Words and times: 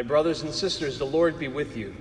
My 0.00 0.06
brothers 0.06 0.40
and 0.40 0.50
sisters, 0.50 0.96
the 0.96 1.04
Lord 1.04 1.38
be 1.38 1.48
with 1.48 1.76
you. 1.76 1.94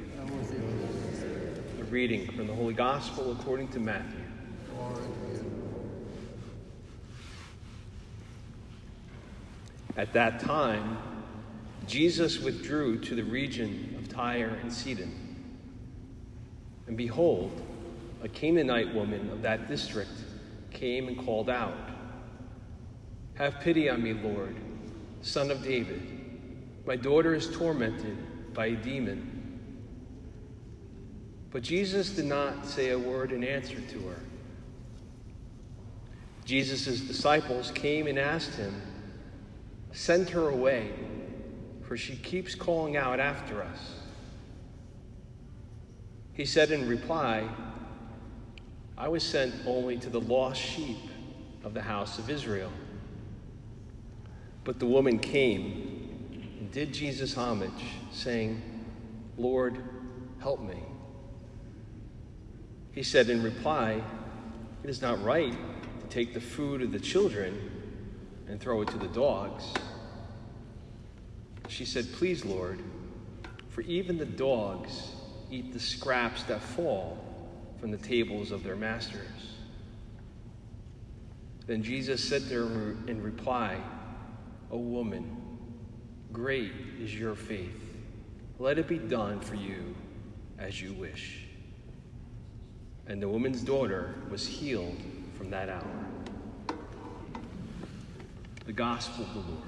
A 1.81 1.83
reading 1.83 2.31
from 2.31 2.47
the 2.47 2.53
Holy 2.53 2.73
Gospel 2.73 3.33
according 3.33 3.67
to 3.71 3.79
Matthew. 3.81 4.23
At 9.97 10.13
that 10.13 10.39
time, 10.39 10.97
Jesus 11.87 12.39
withdrew 12.39 13.01
to 13.01 13.15
the 13.15 13.23
region 13.23 13.93
of 13.99 14.07
Tyre 14.07 14.57
and 14.61 14.71
Sidon. 14.71 15.13
And 16.87 16.95
behold, 16.95 17.51
a 18.23 18.29
Canaanite 18.29 18.95
woman 18.95 19.29
of 19.29 19.41
that 19.41 19.67
district 19.67 20.23
came 20.71 21.09
and 21.09 21.17
called 21.17 21.49
out, 21.49 21.75
Have 23.33 23.59
pity 23.59 23.89
on 23.89 24.01
me, 24.01 24.13
Lord, 24.13 24.55
son 25.21 25.51
of 25.51 25.61
David. 25.61 26.18
My 26.85 26.95
daughter 26.95 27.35
is 27.35 27.49
tormented 27.49 28.53
by 28.53 28.67
a 28.67 28.75
demon. 28.75 29.39
But 31.51 31.63
Jesus 31.63 32.11
did 32.11 32.25
not 32.25 32.65
say 32.65 32.91
a 32.91 32.99
word 32.99 33.31
in 33.31 33.43
answer 33.43 33.79
to 33.79 33.99
her. 34.07 34.19
Jesus' 36.45 37.01
disciples 37.01 37.71
came 37.71 38.07
and 38.07 38.17
asked 38.17 38.55
him, 38.55 38.81
Send 39.91 40.29
her 40.29 40.49
away, 40.49 40.91
for 41.83 41.97
she 41.97 42.15
keeps 42.15 42.55
calling 42.55 42.97
out 42.97 43.19
after 43.19 43.61
us. 43.61 43.95
He 46.33 46.45
said 46.45 46.71
in 46.71 46.87
reply, 46.87 47.47
I 48.97 49.07
was 49.09 49.23
sent 49.23 49.53
only 49.65 49.97
to 49.97 50.09
the 50.09 50.21
lost 50.21 50.61
sheep 50.61 50.97
of 51.63 51.73
the 51.73 51.81
house 51.81 52.17
of 52.17 52.29
Israel. 52.29 52.71
But 54.63 54.79
the 54.79 54.85
woman 54.85 55.19
came 55.19 55.98
did 56.71 56.93
Jesus 56.93 57.33
homage, 57.33 57.71
saying, 58.11 58.61
Lord, 59.37 59.81
help 60.39 60.61
me. 60.61 60.83
He 62.91 63.03
said 63.03 63.29
in 63.29 63.41
reply, 63.41 64.01
It 64.83 64.89
is 64.89 65.01
not 65.01 65.23
right 65.23 65.53
to 66.01 66.07
take 66.07 66.33
the 66.33 66.41
food 66.41 66.81
of 66.81 66.91
the 66.91 66.99
children 66.99 67.71
and 68.47 68.59
throw 68.59 68.81
it 68.81 68.89
to 68.89 68.97
the 68.97 69.07
dogs. 69.07 69.73
She 71.69 71.85
said, 71.85 72.11
Please, 72.13 72.43
Lord, 72.43 72.81
for 73.69 73.81
even 73.81 74.17
the 74.17 74.25
dogs 74.25 75.11
eat 75.51 75.71
the 75.71 75.79
scraps 75.79 76.43
that 76.43 76.61
fall 76.61 77.17
from 77.79 77.91
the 77.91 77.97
tables 77.97 78.51
of 78.51 78.63
their 78.63 78.75
masters. 78.75 79.55
Then 81.67 81.83
Jesus 81.83 82.27
said 82.27 82.49
to 82.49 82.67
her 82.67 82.97
in 83.07 83.21
reply, 83.21 83.77
O 84.71 84.77
woman, 84.77 85.48
great 86.31 86.71
is 87.01 87.13
your 87.13 87.35
faith. 87.35 87.81
Let 88.59 88.77
it 88.77 88.87
be 88.87 88.97
done 88.97 89.39
for 89.39 89.55
you 89.55 89.95
as 90.57 90.81
you 90.81 90.93
wish. 90.93 91.45
And 93.07 93.21
the 93.21 93.27
woman's 93.27 93.61
daughter 93.61 94.13
was 94.29 94.45
healed 94.45 95.01
from 95.37 95.49
that 95.49 95.69
hour. 95.69 96.05
The 98.65 98.73
Gospel 98.73 99.25
of 99.25 99.33
the 99.33 99.39
Lord. 99.39 99.63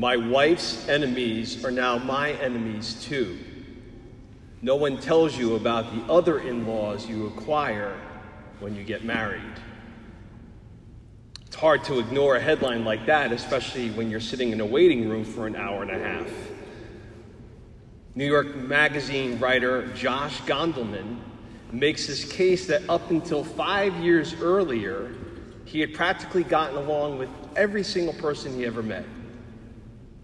My 0.00 0.16
wife's 0.16 0.88
enemies 0.88 1.62
are 1.62 1.70
now 1.70 1.98
my 1.98 2.32
enemies 2.32 3.04
too. 3.04 3.38
No 4.62 4.74
one 4.76 4.98
tells 4.98 5.36
you 5.36 5.56
about 5.56 5.94
the 5.94 6.10
other 6.10 6.38
in 6.38 6.66
laws 6.66 7.06
you 7.06 7.26
acquire 7.26 8.00
when 8.60 8.74
you 8.74 8.82
get 8.82 9.04
married. 9.04 9.42
It's 11.44 11.54
hard 11.54 11.84
to 11.84 11.98
ignore 11.98 12.36
a 12.36 12.40
headline 12.40 12.82
like 12.82 13.04
that, 13.04 13.30
especially 13.30 13.90
when 13.90 14.10
you're 14.10 14.20
sitting 14.20 14.52
in 14.52 14.62
a 14.62 14.64
waiting 14.64 15.06
room 15.06 15.22
for 15.22 15.46
an 15.46 15.54
hour 15.54 15.82
and 15.82 15.90
a 15.90 15.98
half. 15.98 16.30
New 18.14 18.24
York 18.26 18.56
Magazine 18.56 19.38
writer 19.38 19.86
Josh 19.88 20.40
Gondelman 20.46 21.18
makes 21.72 22.06
this 22.06 22.24
case 22.24 22.66
that 22.68 22.88
up 22.88 23.10
until 23.10 23.44
five 23.44 23.94
years 23.96 24.32
earlier, 24.40 25.14
he 25.66 25.78
had 25.78 25.92
practically 25.92 26.42
gotten 26.42 26.78
along 26.78 27.18
with 27.18 27.28
every 27.54 27.84
single 27.84 28.14
person 28.14 28.54
he 28.54 28.64
ever 28.64 28.82
met. 28.82 29.04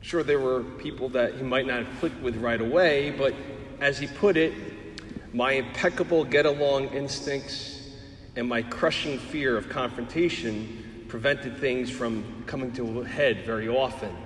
Sure, 0.06 0.22
there 0.22 0.38
were 0.38 0.62
people 0.62 1.08
that 1.08 1.34
he 1.34 1.42
might 1.42 1.66
not 1.66 1.84
have 1.84 1.98
clicked 1.98 2.22
with 2.22 2.36
right 2.36 2.60
away, 2.60 3.10
but 3.10 3.34
as 3.80 3.98
he 3.98 4.06
put 4.06 4.36
it, 4.36 4.54
my 5.34 5.50
impeccable 5.54 6.24
get 6.24 6.46
along 6.46 6.86
instincts 6.90 7.90
and 8.36 8.48
my 8.48 8.62
crushing 8.62 9.18
fear 9.18 9.56
of 9.56 9.68
confrontation 9.68 11.04
prevented 11.08 11.58
things 11.58 11.90
from 11.90 12.44
coming 12.46 12.70
to 12.74 13.00
a 13.00 13.04
head 13.04 13.44
very 13.44 13.66
often. 13.66 14.16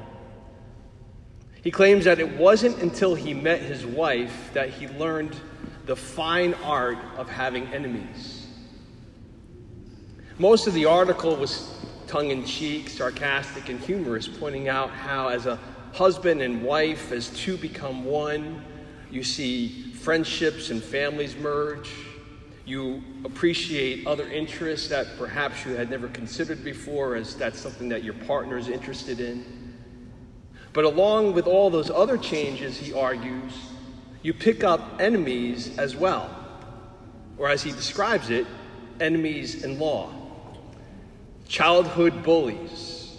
He 1.62 1.70
claims 1.70 2.04
that 2.04 2.20
it 2.20 2.36
wasn't 2.36 2.76
until 2.82 3.14
he 3.14 3.32
met 3.32 3.62
his 3.62 3.86
wife 3.86 4.50
that 4.52 4.68
he 4.68 4.86
learned 4.86 5.34
the 5.86 5.96
fine 5.96 6.52
art 6.62 6.98
of 7.16 7.30
having 7.30 7.66
enemies. 7.68 8.46
Most 10.38 10.66
of 10.66 10.74
the 10.74 10.84
article 10.84 11.36
was 11.36 11.74
tongue 12.10 12.30
in 12.32 12.44
cheek, 12.44 12.88
sarcastic, 12.88 13.68
and 13.68 13.78
humorous, 13.78 14.26
pointing 14.26 14.68
out 14.68 14.90
how, 14.90 15.28
as 15.28 15.46
a 15.46 15.56
husband 15.92 16.42
and 16.42 16.60
wife, 16.60 17.12
as 17.12 17.28
two 17.30 17.56
become 17.56 18.04
one, 18.04 18.64
you 19.12 19.22
see 19.22 19.92
friendships 19.92 20.70
and 20.70 20.82
families 20.82 21.36
merge. 21.36 21.88
You 22.64 23.00
appreciate 23.24 24.08
other 24.08 24.28
interests 24.28 24.88
that 24.88 25.06
perhaps 25.18 25.64
you 25.64 25.76
had 25.76 25.88
never 25.88 26.08
considered 26.08 26.64
before, 26.64 27.14
as 27.14 27.36
that's 27.36 27.60
something 27.60 27.88
that 27.90 28.02
your 28.02 28.14
partner 28.14 28.58
is 28.58 28.68
interested 28.68 29.20
in. 29.20 29.76
But 30.72 30.84
along 30.84 31.34
with 31.34 31.46
all 31.46 31.70
those 31.70 31.90
other 31.90 32.18
changes, 32.18 32.76
he 32.76 32.92
argues, 32.92 33.52
you 34.22 34.34
pick 34.34 34.64
up 34.64 35.00
enemies 35.00 35.78
as 35.78 35.94
well. 35.94 36.28
Or 37.38 37.48
as 37.48 37.62
he 37.62 37.70
describes 37.70 38.30
it, 38.30 38.48
enemies 38.98 39.62
in 39.62 39.78
law. 39.78 40.12
Childhood 41.50 42.22
bullies, 42.22 43.18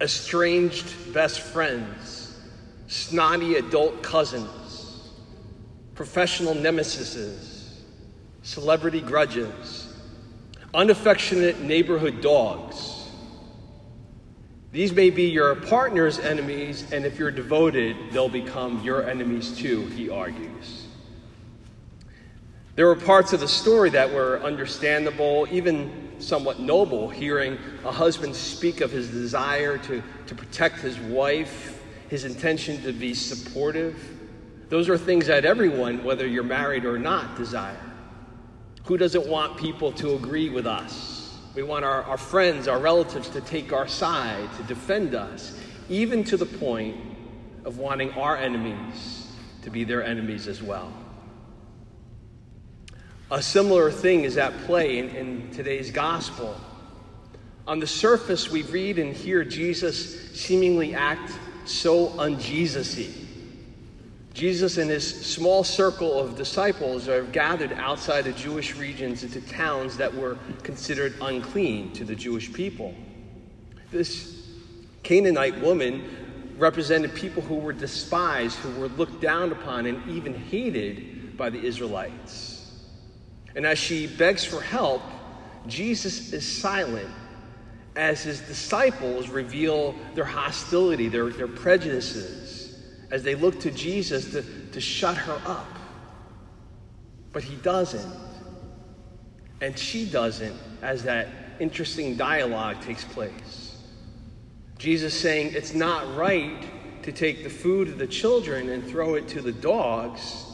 estranged 0.00 1.12
best 1.12 1.40
friends, 1.40 2.38
snotty 2.86 3.56
adult 3.56 4.04
cousins, 4.04 5.10
professional 5.96 6.54
nemesises, 6.54 7.72
celebrity 8.42 9.00
grudges, 9.00 9.92
unaffectionate 10.74 11.60
neighborhood 11.60 12.20
dogs. 12.20 13.08
These 14.70 14.92
may 14.92 15.10
be 15.10 15.24
your 15.24 15.56
partner's 15.56 16.20
enemies, 16.20 16.92
and 16.92 17.04
if 17.04 17.18
you're 17.18 17.32
devoted, 17.32 17.96
they'll 18.12 18.28
become 18.28 18.80
your 18.84 19.10
enemies 19.10 19.58
too, 19.58 19.86
he 19.86 20.08
argues. 20.08 20.85
There 22.76 22.86
were 22.86 22.94
parts 22.94 23.32
of 23.32 23.40
the 23.40 23.48
story 23.48 23.88
that 23.90 24.12
were 24.12 24.38
understandable, 24.42 25.48
even 25.50 26.12
somewhat 26.18 26.60
noble, 26.60 27.08
hearing 27.08 27.56
a 27.86 27.90
husband 27.90 28.36
speak 28.36 28.82
of 28.82 28.90
his 28.90 29.08
desire 29.08 29.78
to, 29.78 30.02
to 30.26 30.34
protect 30.34 30.80
his 30.80 30.98
wife, 30.98 31.82
his 32.10 32.26
intention 32.26 32.82
to 32.82 32.92
be 32.92 33.14
supportive. 33.14 33.96
Those 34.68 34.90
are 34.90 34.98
things 34.98 35.26
that 35.28 35.46
everyone, 35.46 36.04
whether 36.04 36.26
you're 36.26 36.44
married 36.44 36.84
or 36.84 36.98
not, 36.98 37.38
desire. 37.38 37.80
Who 38.84 38.98
doesn't 38.98 39.26
want 39.26 39.56
people 39.56 39.90
to 39.92 40.14
agree 40.14 40.50
with 40.50 40.66
us? 40.66 41.34
We 41.54 41.62
want 41.62 41.86
our, 41.86 42.02
our 42.02 42.18
friends, 42.18 42.68
our 42.68 42.78
relatives 42.78 43.30
to 43.30 43.40
take 43.40 43.72
our 43.72 43.88
side, 43.88 44.50
to 44.58 44.62
defend 44.64 45.14
us, 45.14 45.58
even 45.88 46.24
to 46.24 46.36
the 46.36 46.44
point 46.44 46.98
of 47.64 47.78
wanting 47.78 48.12
our 48.12 48.36
enemies 48.36 49.32
to 49.62 49.70
be 49.70 49.82
their 49.82 50.04
enemies 50.04 50.46
as 50.46 50.62
well. 50.62 50.92
A 53.28 53.42
similar 53.42 53.90
thing 53.90 54.22
is 54.22 54.36
at 54.36 54.56
play 54.66 54.98
in, 54.98 55.08
in 55.10 55.50
today's 55.50 55.90
gospel. 55.90 56.54
On 57.66 57.80
the 57.80 57.86
surface, 57.86 58.50
we 58.52 58.62
read 58.62 59.00
and 59.00 59.12
hear 59.12 59.42
Jesus 59.42 60.30
seemingly 60.30 60.94
act 60.94 61.32
so 61.64 62.10
unJesusy. 62.10 63.12
Jesus 64.32 64.76
and 64.78 64.88
his 64.88 65.26
small 65.26 65.64
circle 65.64 66.20
of 66.20 66.36
disciples 66.36 67.08
are 67.08 67.24
gathered 67.24 67.72
outside 67.72 68.24
the 68.26 68.32
Jewish 68.32 68.76
regions 68.76 69.24
into 69.24 69.40
towns 69.40 69.96
that 69.96 70.14
were 70.14 70.38
considered 70.62 71.14
unclean 71.20 71.92
to 71.94 72.04
the 72.04 72.14
Jewish 72.14 72.52
people. 72.52 72.94
This 73.90 74.46
Canaanite 75.02 75.58
woman 75.60 76.54
represented 76.58 77.12
people 77.14 77.42
who 77.42 77.56
were 77.56 77.72
despised, 77.72 78.56
who 78.58 78.78
were 78.78 78.88
looked 78.88 79.20
down 79.20 79.50
upon, 79.50 79.86
and 79.86 80.08
even 80.08 80.32
hated 80.32 81.36
by 81.36 81.50
the 81.50 81.60
Israelites. 81.60 82.55
And 83.56 83.66
as 83.66 83.78
she 83.78 84.06
begs 84.06 84.44
for 84.44 84.60
help, 84.60 85.02
Jesus 85.66 86.32
is 86.32 86.46
silent 86.46 87.08
as 87.96 88.22
his 88.22 88.40
disciples 88.40 89.30
reveal 89.30 89.94
their 90.14 90.26
hostility, 90.26 91.08
their, 91.08 91.30
their 91.30 91.48
prejudices, 91.48 92.78
as 93.10 93.22
they 93.22 93.34
look 93.34 93.58
to 93.60 93.70
Jesus 93.70 94.30
to, 94.32 94.42
to 94.72 94.80
shut 94.80 95.16
her 95.16 95.40
up. 95.46 95.66
But 97.32 97.42
he 97.42 97.56
doesn't. 97.56 98.14
And 99.62 99.78
she 99.78 100.04
doesn't 100.04 100.56
as 100.82 101.02
that 101.04 101.28
interesting 101.58 102.16
dialogue 102.16 102.82
takes 102.82 103.04
place. 103.04 103.78
Jesus 104.76 105.18
saying 105.18 105.54
it's 105.54 105.72
not 105.72 106.14
right 106.14 107.02
to 107.02 107.12
take 107.12 107.42
the 107.42 107.48
food 107.48 107.88
of 107.88 107.96
the 107.96 108.06
children 108.06 108.68
and 108.68 108.84
throw 108.86 109.14
it 109.14 109.26
to 109.28 109.40
the 109.40 109.52
dogs. 109.52 110.44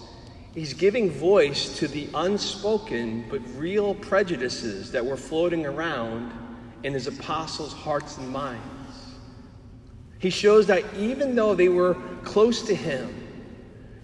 He's 0.54 0.74
giving 0.74 1.10
voice 1.10 1.78
to 1.78 1.88
the 1.88 2.08
unspoken 2.14 3.24
but 3.30 3.40
real 3.56 3.94
prejudices 3.94 4.92
that 4.92 5.04
were 5.04 5.16
floating 5.16 5.64
around 5.64 6.30
in 6.82 6.92
his 6.92 7.06
apostles' 7.06 7.72
hearts 7.72 8.18
and 8.18 8.28
minds. 8.28 8.62
He 10.18 10.30
shows 10.30 10.66
that 10.66 10.84
even 10.96 11.34
though 11.34 11.54
they 11.54 11.68
were 11.68 11.94
close 12.22 12.62
to 12.62 12.74
him, 12.74 13.14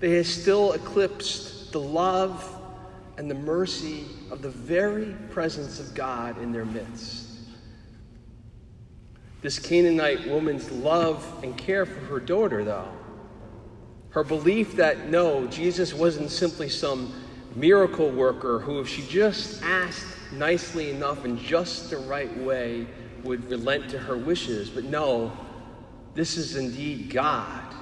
they 0.00 0.16
had 0.16 0.26
still 0.26 0.72
eclipsed 0.72 1.72
the 1.72 1.80
love 1.80 2.54
and 3.18 3.30
the 3.30 3.34
mercy 3.34 4.04
of 4.30 4.42
the 4.42 4.48
very 4.48 5.14
presence 5.30 5.80
of 5.80 5.94
God 5.94 6.40
in 6.40 6.52
their 6.52 6.64
midst. 6.64 7.26
This 9.42 9.58
Canaanite 9.58 10.26
woman's 10.28 10.70
love 10.70 11.24
and 11.42 11.56
care 11.58 11.84
for 11.84 12.00
her 12.00 12.20
daughter, 12.20 12.64
though, 12.64 12.88
her 14.10 14.24
belief 14.24 14.76
that 14.76 15.08
no, 15.08 15.46
Jesus 15.46 15.92
wasn't 15.92 16.30
simply 16.30 16.68
some 16.68 17.12
miracle 17.54 18.10
worker 18.10 18.58
who, 18.58 18.80
if 18.80 18.88
she 18.88 19.02
just 19.06 19.62
asked 19.62 20.06
nicely 20.32 20.90
enough 20.90 21.24
in 21.24 21.38
just 21.38 21.90
the 21.90 21.98
right 21.98 22.34
way, 22.38 22.86
would 23.24 23.48
relent 23.50 23.90
to 23.90 23.98
her 23.98 24.16
wishes, 24.16 24.70
but 24.70 24.84
no, 24.84 25.32
this 26.14 26.36
is 26.36 26.56
indeed 26.56 27.10
God, 27.10 27.74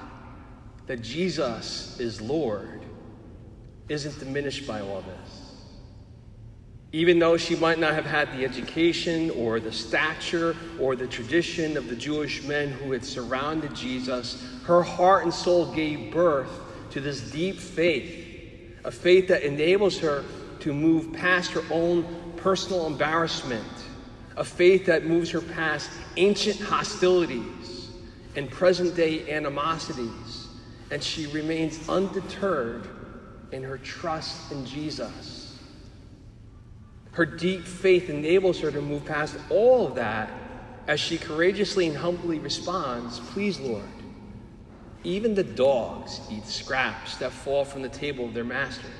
that 0.87 1.01
Jesus 1.01 1.99
is 1.99 2.21
Lord, 2.21 2.81
isn't 3.89 4.19
diminished 4.19 4.67
by 4.67 4.81
all 4.81 5.01
this. 5.01 5.46
Even 6.93 7.19
though 7.19 7.35
she 7.35 7.55
might 7.55 7.79
not 7.79 7.93
have 7.93 8.05
had 8.05 8.31
the 8.31 8.45
education 8.45 9.29
or 9.31 9.59
the 9.59 9.71
stature 9.71 10.55
or 10.79 10.95
the 10.95 11.07
tradition 11.07 11.75
of 11.75 11.89
the 11.89 11.95
Jewish 11.95 12.43
men 12.43 12.69
who 12.69 12.93
had 12.93 13.03
surrounded 13.03 13.75
Jesus, 13.75 14.41
her 14.63 14.81
heart 14.83 15.23
and 15.23 15.33
soul 15.33 15.73
gave 15.73 16.13
birth 16.13 16.49
to 16.91 17.01
this 17.01 17.29
deep 17.31 17.59
faith, 17.59 18.25
a 18.85 18.91
faith 18.91 19.27
that 19.27 19.43
enables 19.43 19.99
her 19.99 20.23
to 20.61 20.73
move 20.73 21.11
past 21.13 21.51
her 21.51 21.63
own 21.71 22.33
personal 22.37 22.87
embarrassment, 22.87 23.67
a 24.37 24.43
faith 24.43 24.85
that 24.85 25.05
moves 25.05 25.29
her 25.31 25.41
past 25.41 25.89
ancient 26.15 26.59
hostilities 26.59 27.89
and 28.35 28.49
present 28.49 28.95
day 28.95 29.29
animosities, 29.29 30.47
and 30.89 31.03
she 31.03 31.27
remains 31.27 31.89
undeterred 31.89 32.87
in 33.51 33.63
her 33.63 33.77
trust 33.77 34.51
in 34.51 34.65
Jesus. 34.65 35.36
Her 37.17 37.25
deep 37.25 37.65
faith 37.65 38.11
enables 38.11 38.59
her 38.59 38.69
to 38.69 38.79
move 38.79 39.03
past 39.03 39.37
all 39.49 39.87
of 39.87 39.95
that 39.95 40.29
as 40.85 40.99
she 40.99 41.17
courageously 41.17 41.87
and 41.87 41.97
humbly 41.97 42.37
responds, 42.37 43.19
Please, 43.31 43.59
Lord, 43.59 43.89
even 45.03 45.33
the 45.33 45.43
dogs 45.43 46.21
eat 46.29 46.45
scraps 46.45 47.17
that 47.17 47.31
fall 47.31 47.65
from 47.65 47.81
the 47.81 47.89
table 47.89 48.25
of 48.25 48.35
their 48.35 48.43
masters. 48.43 48.91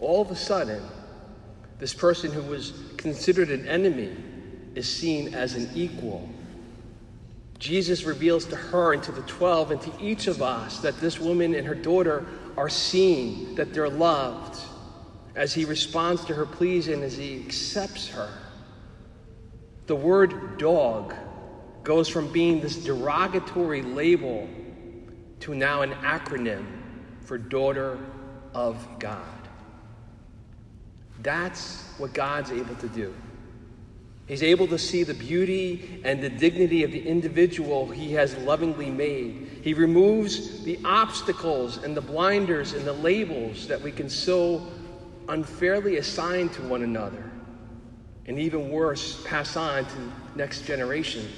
All 0.00 0.20
of 0.20 0.30
a 0.30 0.36
sudden, 0.36 0.82
this 1.78 1.94
person 1.94 2.30
who 2.30 2.42
was 2.42 2.74
considered 2.98 3.48
an 3.48 3.66
enemy 3.66 4.14
is 4.74 4.86
seen 4.86 5.34
as 5.34 5.54
an 5.54 5.70
equal. 5.74 6.28
Jesus 7.58 8.04
reveals 8.04 8.44
to 8.44 8.56
her 8.56 8.92
and 8.92 9.02
to 9.02 9.12
the 9.12 9.22
12 9.22 9.70
and 9.70 9.80
to 9.80 9.92
each 9.98 10.26
of 10.26 10.42
us 10.42 10.80
that 10.80 11.00
this 11.00 11.18
woman 11.18 11.54
and 11.54 11.66
her 11.66 11.74
daughter 11.74 12.26
are 12.58 12.68
seen, 12.68 13.54
that 13.54 13.72
they're 13.72 13.88
loved 13.88 14.60
as 15.38 15.54
he 15.54 15.64
responds 15.64 16.24
to 16.24 16.34
her 16.34 16.44
pleas 16.44 16.88
and 16.88 17.04
as 17.04 17.16
he 17.16 17.40
accepts 17.46 18.08
her. 18.08 18.28
The 19.86 19.94
word 19.94 20.58
dog 20.58 21.14
goes 21.84 22.08
from 22.08 22.32
being 22.32 22.60
this 22.60 22.74
derogatory 22.74 23.82
label 23.82 24.48
to 25.40 25.54
now 25.54 25.82
an 25.82 25.92
acronym 25.92 26.66
for 27.22 27.38
daughter 27.38 28.00
of 28.52 28.84
God. 28.98 29.22
That's 31.22 31.84
what 31.98 32.12
God's 32.12 32.50
able 32.50 32.74
to 32.74 32.88
do. 32.88 33.14
He's 34.26 34.42
able 34.42 34.66
to 34.66 34.78
see 34.78 35.04
the 35.04 35.14
beauty 35.14 36.02
and 36.04 36.20
the 36.20 36.28
dignity 36.28 36.82
of 36.82 36.90
the 36.90 37.06
individual 37.06 37.88
he 37.88 38.12
has 38.14 38.36
lovingly 38.38 38.90
made. 38.90 39.60
He 39.62 39.72
removes 39.72 40.64
the 40.64 40.80
obstacles 40.84 41.76
and 41.78 41.96
the 41.96 42.00
blinders 42.00 42.72
and 42.72 42.84
the 42.84 42.92
labels 42.92 43.68
that 43.68 43.80
we 43.80 43.92
can 43.92 44.10
so 44.10 44.68
unfairly 45.28 45.98
assigned 45.98 46.52
to 46.54 46.62
one 46.62 46.82
another, 46.82 47.30
and 48.26 48.38
even 48.38 48.70
worse, 48.70 49.22
pass 49.24 49.56
on 49.56 49.84
to 49.84 50.12
next 50.34 50.62
generations. 50.62 51.30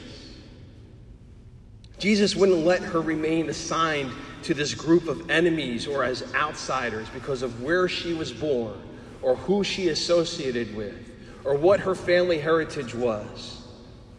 Jesus 1.99 2.35
wouldn't 2.35 2.65
let 2.65 2.81
her 2.81 3.01
remain 3.01 3.51
assigned 3.51 4.11
to 4.43 4.55
this 4.55 4.75
group 4.75 5.07
of 5.07 5.29
enemies 5.29 5.87
or 5.87 6.03
as 6.03 6.35
outsiders 6.35 7.09
because 7.11 7.43
of 7.43 7.63
where 7.63 7.89
she 7.89 8.15
was 8.15 8.33
born 8.33 8.81
or 9.21 9.37
who 9.37 9.63
she 9.63 9.89
associated 9.89 10.75
with 10.75 11.11
or 11.45 11.55
what 11.55 11.79
her 11.81 11.95
family 11.95 12.39
heritage 12.39 12.95
was 12.95 13.63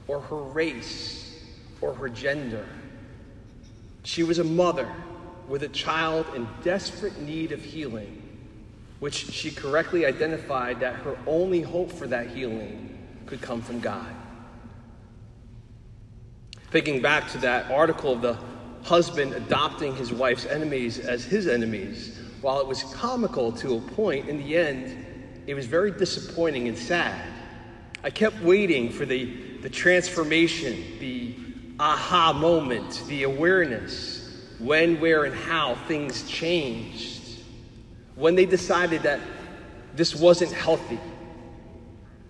or 0.08 0.22
her 0.22 0.44
race 0.44 1.44
or 1.82 1.94
her 1.96 2.08
gender. 2.08 2.68
She 4.04 4.22
was 4.22 4.38
a 4.38 4.44
mother 4.44 4.92
with 5.48 5.64
a 5.64 5.70
child 5.70 6.28
in 6.36 6.48
desperate 6.64 7.20
need 7.20 7.52
of 7.52 7.64
healing 7.64 8.21
which 9.02 9.32
she 9.32 9.50
correctly 9.50 10.06
identified 10.06 10.80
that 10.80 10.94
her 10.94 11.18
only 11.26 11.60
hope 11.60 11.92
for 11.92 12.06
that 12.06 12.28
healing 12.28 12.88
could 13.26 13.42
come 13.42 13.60
from 13.60 13.80
God. 13.80 14.06
Thinking 16.70 17.02
back 17.02 17.28
to 17.32 17.40
that 17.40 17.72
article 17.72 18.14
of 18.14 18.22
the 18.22 18.38
husband 18.84 19.34
adopting 19.34 19.96
his 19.96 20.14
wife's 20.14 20.46
enemies 20.46 21.00
as 21.00 21.26
his 21.26 21.48
enemies, 21.48 22.20
while 22.42 22.60
it 22.60 22.68
was 22.68 22.84
comical 22.94 23.52
to 23.54 23.78
a 23.78 23.82
point, 23.82 24.30
in 24.30 24.38
the 24.38 24.56
end, 24.56 25.04
it 25.48 25.56
was 25.56 25.66
very 25.66 25.90
disappointing 25.90 26.68
and 26.68 26.78
sad. 26.78 27.28
I 28.04 28.12
kept 28.12 28.40
waiting 28.44 28.92
for 28.92 29.08
the, 29.08 29.58
the 29.62 29.70
transformation, 29.70 30.78
the 31.00 31.36
aha 31.80 32.34
moment, 32.34 33.04
the 33.08 33.24
awareness, 33.24 34.32
when, 34.60 35.00
where, 35.00 35.24
and 35.24 35.34
how 35.34 35.74
things 35.88 36.22
changed 36.30 37.21
when 38.22 38.36
they 38.36 38.46
decided 38.46 39.02
that 39.02 39.20
this 39.96 40.16
wasn't 40.16 40.52
healthy, 40.52 41.00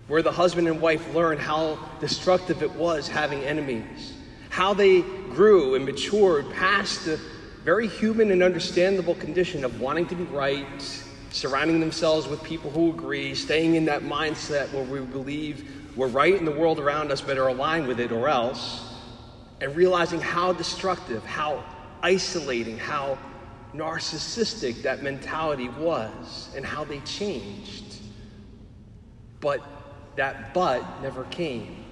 where 0.08 0.22
the 0.22 0.32
husband 0.32 0.66
and 0.66 0.80
wife 0.80 1.14
learned 1.14 1.38
how 1.38 1.78
destructive 2.00 2.62
it 2.62 2.74
was 2.76 3.06
having 3.06 3.44
enemies, 3.44 4.14
how 4.48 4.72
they 4.72 5.02
grew 5.02 5.74
and 5.74 5.84
matured 5.84 6.50
past 6.54 7.04
the 7.04 7.20
very 7.62 7.86
human 7.86 8.30
and 8.30 8.42
understandable 8.42 9.14
condition 9.16 9.66
of 9.66 9.82
wanting 9.82 10.06
to 10.06 10.14
be 10.14 10.24
right, 10.24 11.04
surrounding 11.30 11.78
themselves 11.78 12.26
with 12.26 12.42
people 12.42 12.70
who 12.70 12.88
agree, 12.88 13.34
staying 13.34 13.74
in 13.74 13.84
that 13.84 14.00
mindset 14.00 14.72
where 14.72 14.84
we 14.84 14.98
believe 15.00 15.94
we're 15.94 16.08
right 16.08 16.34
in 16.34 16.46
the 16.46 16.52
world 16.52 16.80
around 16.80 17.12
us 17.12 17.20
but 17.20 17.36
are 17.36 17.48
aligned 17.48 17.86
with 17.86 18.00
it 18.00 18.12
or 18.12 18.28
else, 18.28 18.94
and 19.60 19.76
realizing 19.76 20.22
how 20.22 20.54
destructive, 20.54 21.22
how 21.26 21.62
isolating, 22.02 22.78
how 22.78 23.18
narcissistic 23.74 24.82
that 24.82 25.02
mentality 25.02 25.68
was 25.68 26.50
and 26.54 26.64
how 26.64 26.84
they 26.84 27.00
changed. 27.00 27.96
But 29.40 29.60
that 30.16 30.54
but 30.54 31.02
never 31.02 31.24
came. 31.24 31.84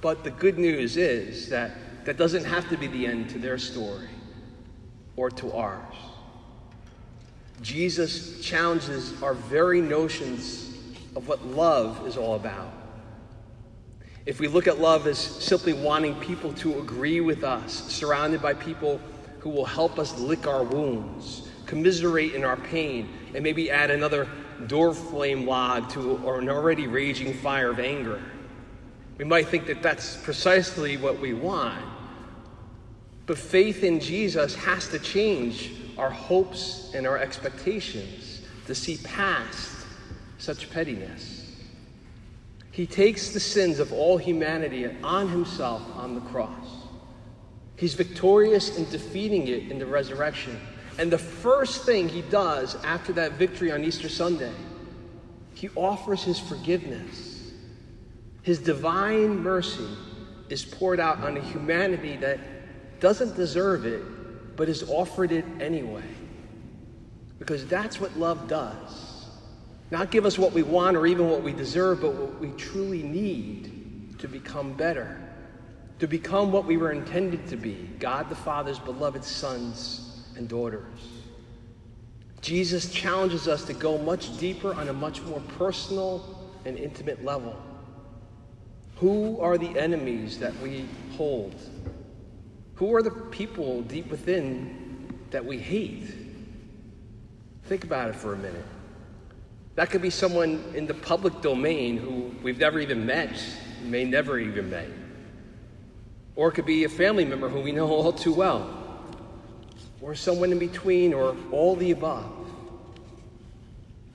But 0.00 0.24
the 0.24 0.30
good 0.30 0.58
news 0.58 0.96
is 0.96 1.48
that 1.48 1.72
that 2.04 2.16
doesn't 2.16 2.44
have 2.44 2.68
to 2.70 2.76
be 2.76 2.86
the 2.88 3.06
end 3.06 3.30
to 3.30 3.38
their 3.38 3.58
story 3.58 4.08
or 5.16 5.30
to 5.30 5.52
ours. 5.52 5.94
Jesus 7.60 8.40
challenges 8.40 9.22
our 9.22 9.34
very 9.34 9.80
notions 9.80 10.76
of 11.14 11.28
what 11.28 11.44
love 11.46 12.06
is 12.06 12.16
all 12.16 12.34
about. 12.34 12.72
If 14.26 14.40
we 14.40 14.48
look 14.48 14.66
at 14.66 14.80
love 14.80 15.06
as 15.06 15.18
simply 15.18 15.72
wanting 15.72 16.14
people 16.16 16.52
to 16.54 16.78
agree 16.78 17.20
with 17.20 17.44
us, 17.44 17.72
surrounded 17.92 18.40
by 18.42 18.54
people 18.54 19.00
who 19.42 19.50
will 19.50 19.64
help 19.64 19.98
us 19.98 20.16
lick 20.20 20.46
our 20.46 20.62
wounds, 20.62 21.48
commiserate 21.66 22.32
in 22.32 22.44
our 22.44 22.56
pain, 22.56 23.08
and 23.34 23.42
maybe 23.42 23.72
add 23.72 23.90
another 23.90 24.28
Duraflame 24.68 25.48
log 25.48 25.90
to 25.90 26.16
an 26.28 26.48
already 26.48 26.86
raging 26.86 27.34
fire 27.34 27.70
of 27.70 27.80
anger. 27.80 28.22
We 29.18 29.24
might 29.24 29.48
think 29.48 29.66
that 29.66 29.82
that's 29.82 30.16
precisely 30.22 30.96
what 30.96 31.18
we 31.18 31.34
want. 31.34 31.84
But 33.26 33.36
faith 33.36 33.82
in 33.82 33.98
Jesus 33.98 34.54
has 34.54 34.86
to 34.90 35.00
change 35.00 35.72
our 35.98 36.10
hopes 36.10 36.92
and 36.94 37.04
our 37.04 37.18
expectations 37.18 38.42
to 38.68 38.76
see 38.76 38.98
past 38.98 39.86
such 40.38 40.70
pettiness. 40.70 41.56
He 42.70 42.86
takes 42.86 43.30
the 43.30 43.40
sins 43.40 43.80
of 43.80 43.92
all 43.92 44.18
humanity 44.18 44.88
on 45.02 45.28
himself 45.30 45.82
on 45.96 46.14
the 46.14 46.20
cross. 46.20 46.81
He's 47.82 47.94
victorious 47.94 48.78
in 48.78 48.88
defeating 48.90 49.48
it 49.48 49.68
in 49.68 49.80
the 49.80 49.86
resurrection. 49.86 50.56
And 50.98 51.10
the 51.10 51.18
first 51.18 51.84
thing 51.84 52.08
he 52.08 52.22
does 52.22 52.76
after 52.84 53.12
that 53.14 53.32
victory 53.32 53.72
on 53.72 53.82
Easter 53.82 54.08
Sunday, 54.08 54.52
he 55.54 55.68
offers 55.74 56.22
his 56.22 56.38
forgiveness. 56.38 57.50
His 58.42 58.60
divine 58.60 59.36
mercy 59.36 59.88
is 60.48 60.64
poured 60.64 61.00
out 61.00 61.24
on 61.24 61.36
a 61.36 61.40
humanity 61.40 62.16
that 62.18 62.38
doesn't 63.00 63.34
deserve 63.34 63.84
it, 63.84 64.56
but 64.56 64.68
is 64.68 64.88
offered 64.88 65.32
it 65.32 65.44
anyway. 65.58 66.06
Because 67.40 67.66
that's 67.66 68.00
what 68.00 68.16
love 68.16 68.46
does. 68.46 69.26
Not 69.90 70.12
give 70.12 70.24
us 70.24 70.38
what 70.38 70.52
we 70.52 70.62
want 70.62 70.96
or 70.96 71.04
even 71.04 71.28
what 71.28 71.42
we 71.42 71.52
deserve, 71.52 72.02
but 72.02 72.14
what 72.14 72.38
we 72.38 72.52
truly 72.52 73.02
need 73.02 74.20
to 74.20 74.28
become 74.28 74.72
better, 74.74 75.20
to 76.02 76.08
become 76.08 76.50
what 76.50 76.64
we 76.64 76.76
were 76.76 76.90
intended 76.90 77.46
to 77.46 77.56
be 77.56 77.88
God 78.00 78.28
the 78.28 78.34
Father's 78.34 78.80
beloved 78.80 79.22
sons 79.22 80.24
and 80.36 80.48
daughters. 80.48 80.98
Jesus 82.40 82.92
challenges 82.92 83.46
us 83.46 83.62
to 83.66 83.72
go 83.72 83.98
much 83.98 84.36
deeper 84.36 84.74
on 84.74 84.88
a 84.88 84.92
much 84.92 85.22
more 85.22 85.38
personal 85.58 86.50
and 86.64 86.76
intimate 86.76 87.24
level. 87.24 87.56
Who 88.96 89.40
are 89.40 89.56
the 89.56 89.78
enemies 89.78 90.40
that 90.40 90.58
we 90.58 90.86
hold? 91.16 91.54
Who 92.74 92.92
are 92.96 93.02
the 93.02 93.12
people 93.12 93.82
deep 93.82 94.08
within 94.08 95.20
that 95.30 95.44
we 95.44 95.56
hate? 95.56 96.16
Think 97.66 97.84
about 97.84 98.08
it 98.08 98.16
for 98.16 98.34
a 98.34 98.38
minute. 98.38 98.66
That 99.76 99.90
could 99.90 100.02
be 100.02 100.10
someone 100.10 100.64
in 100.74 100.84
the 100.84 100.94
public 100.94 101.40
domain 101.42 101.96
who 101.96 102.34
we've 102.42 102.58
never 102.58 102.80
even 102.80 103.06
met, 103.06 103.40
may 103.84 104.02
never 104.02 104.40
even 104.40 104.68
met. 104.68 104.88
Or 106.34 106.48
it 106.48 106.52
could 106.52 106.66
be 106.66 106.84
a 106.84 106.88
family 106.88 107.24
member 107.24 107.48
who 107.48 107.60
we 107.60 107.72
know 107.72 107.88
all 107.88 108.12
too 108.12 108.32
well. 108.32 108.78
Or 110.00 110.14
someone 110.14 110.50
in 110.50 110.58
between, 110.58 111.14
or 111.14 111.36
all 111.50 111.76
the 111.76 111.90
above. 111.90 112.30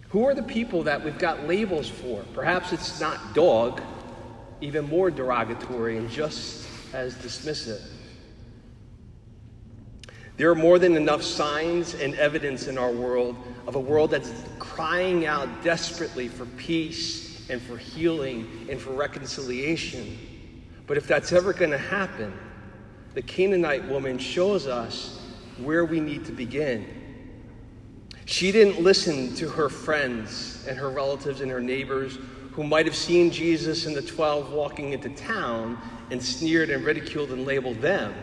Who 0.09 0.25
are 0.25 0.33
the 0.33 0.43
people 0.43 0.83
that 0.83 1.03
we've 1.03 1.17
got 1.17 1.47
labels 1.47 1.89
for? 1.89 2.23
Perhaps 2.33 2.73
it's 2.73 2.99
not 2.99 3.33
dog, 3.33 3.81
even 4.61 4.87
more 4.87 5.11
derogatory 5.11 5.97
and 5.97 6.09
just 6.09 6.67
as 6.93 7.15
dismissive. 7.15 7.81
There 10.37 10.49
are 10.51 10.55
more 10.55 10.79
than 10.79 10.95
enough 10.95 11.23
signs 11.23 11.95
and 11.95 12.13
evidence 12.15 12.67
in 12.67 12.77
our 12.77 12.91
world 12.91 13.35
of 13.65 13.75
a 13.75 13.79
world 13.79 14.11
that's 14.11 14.31
crying 14.59 15.25
out 15.25 15.63
desperately 15.63 16.27
for 16.27 16.45
peace 16.45 17.49
and 17.49 17.61
for 17.61 17.77
healing 17.77 18.67
and 18.69 18.79
for 18.79 18.91
reconciliation. 18.91 20.17
But 20.87 20.97
if 20.97 21.05
that's 21.05 21.33
ever 21.33 21.53
going 21.53 21.71
to 21.71 21.77
happen, 21.77 22.33
the 23.13 23.21
Canaanite 23.21 23.85
woman 23.87 24.17
shows 24.17 24.67
us 24.67 25.19
where 25.57 25.85
we 25.85 25.99
need 25.99 26.25
to 26.25 26.31
begin. 26.31 26.85
She 28.25 28.51
didn't 28.51 28.81
listen 28.81 29.35
to 29.35 29.49
her 29.49 29.69
friends 29.69 30.65
and 30.67 30.77
her 30.77 30.89
relatives 30.89 31.41
and 31.41 31.51
her 31.51 31.61
neighbors 31.61 32.17
who 32.51 32.63
might 32.63 32.85
have 32.85 32.95
seen 32.95 33.31
Jesus 33.31 33.85
and 33.85 33.95
the 33.95 34.01
12 34.01 34.51
walking 34.51 34.93
into 34.93 35.09
town 35.09 35.77
and 36.09 36.23
sneered 36.23 36.69
and 36.69 36.83
ridiculed 36.83 37.31
and 37.31 37.45
labeled 37.45 37.81
them 37.81 38.13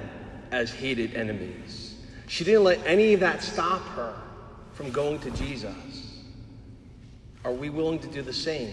as 0.50 0.72
hated 0.72 1.14
enemies. 1.14 1.96
She 2.26 2.44
didn't 2.44 2.64
let 2.64 2.84
any 2.86 3.14
of 3.14 3.20
that 3.20 3.42
stop 3.42 3.82
her 3.90 4.14
from 4.72 4.90
going 4.90 5.20
to 5.20 5.30
Jesus. 5.30 6.22
Are 7.44 7.52
we 7.52 7.68
willing 7.70 7.98
to 8.00 8.08
do 8.08 8.22
the 8.22 8.32
same? 8.32 8.72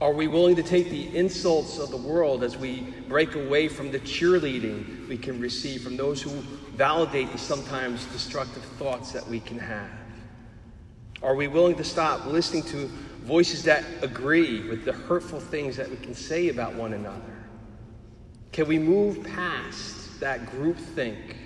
Are 0.00 0.12
we 0.12 0.26
willing 0.26 0.56
to 0.56 0.62
take 0.62 0.90
the 0.90 1.16
insults 1.16 1.78
of 1.78 1.90
the 1.90 1.96
world 1.96 2.42
as 2.42 2.56
we 2.56 2.80
break 3.08 3.36
away 3.36 3.68
from 3.68 3.92
the 3.92 4.00
cheerleading 4.00 5.08
we 5.08 5.16
can 5.16 5.40
receive 5.40 5.82
from 5.82 5.96
those 5.96 6.20
who 6.20 6.30
validate 6.76 7.30
the 7.30 7.38
sometimes 7.38 8.04
destructive 8.06 8.64
thoughts 8.78 9.12
that 9.12 9.26
we 9.28 9.38
can 9.40 9.58
have? 9.58 9.88
Are 11.22 11.36
we 11.36 11.46
willing 11.46 11.76
to 11.76 11.84
stop 11.84 12.26
listening 12.26 12.64
to 12.64 12.86
voices 13.22 13.62
that 13.64 13.84
agree 14.02 14.68
with 14.68 14.84
the 14.84 14.92
hurtful 14.92 15.40
things 15.40 15.76
that 15.76 15.88
we 15.88 15.96
can 15.96 16.14
say 16.14 16.48
about 16.48 16.74
one 16.74 16.92
another? 16.92 17.46
Can 18.52 18.66
we 18.68 18.78
move 18.78 19.22
past 19.22 20.20
that 20.20 20.44
groupthink 20.46 21.36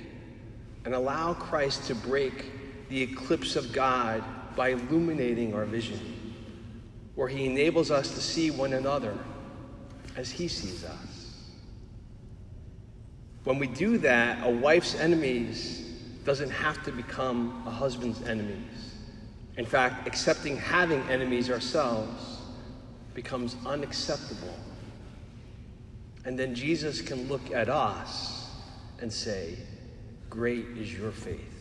and 0.85 0.95
allow 0.95 1.35
Christ 1.35 1.85
to 1.85 1.95
break 1.95 2.51
the 2.89 3.03
eclipse 3.03 3.57
of 3.57 3.73
God 3.73 4.25
by 4.57 4.71
illuminating 4.71 5.55
our 5.55 5.65
vision, 5.65 6.18
where 7.19 7.27
He 7.27 7.47
enables 7.47 7.91
us 7.91 8.15
to 8.15 8.21
see 8.21 8.53
one 8.53 8.75
another 8.75 9.13
as 10.17 10.31
He 10.31 10.47
sees 10.47 10.85
us. 10.85 11.51
When 13.43 13.59
we 13.59 13.67
do 13.67 13.99
that, 13.99 14.47
a 14.47 14.49
wife's 14.49 14.95
enemies 14.95 15.81
doesn't 16.25 16.51
have 16.51 16.81
to 16.85 16.93
become 16.93 17.65
a 17.67 17.71
husband's 17.71 18.23
enemies. 18.23 18.95
In 19.57 19.67
fact, 19.67 20.07
accepting 20.07 20.59
having 20.59 21.03
enemies 21.11 21.51
ourselves 21.51 22.39
becomes 23.15 23.57
unacceptable. 23.67 24.55
And 26.25 26.39
then 26.39 26.55
Jesus 26.55 27.01
can 27.01 27.27
look 27.27 27.51
at 27.53 27.69
us 27.69 28.49
and 29.01 29.13
say, 29.13 29.57
Great 30.31 30.67
is 30.77 30.95
your 30.95 31.11
faith. 31.11 31.58